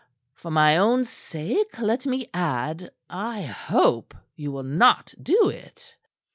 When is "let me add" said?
1.79-2.89